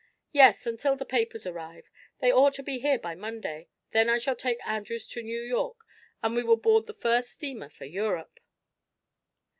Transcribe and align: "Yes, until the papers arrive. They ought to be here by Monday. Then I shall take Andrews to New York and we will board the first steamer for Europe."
"Yes, 0.31 0.65
until 0.65 0.95
the 0.95 1.05
papers 1.05 1.45
arrive. 1.45 1.91
They 2.21 2.31
ought 2.33 2.55
to 2.55 2.63
be 2.63 2.79
here 2.79 2.97
by 2.97 3.13
Monday. 3.13 3.67
Then 3.91 4.09
I 4.09 4.17
shall 4.17 4.35
take 4.35 4.57
Andrews 4.65 5.05
to 5.09 5.21
New 5.21 5.41
York 5.41 5.85
and 6.23 6.33
we 6.33 6.41
will 6.41 6.57
board 6.57 6.87
the 6.87 6.93
first 6.95 7.29
steamer 7.29 7.69
for 7.69 7.85
Europe." 7.85 8.39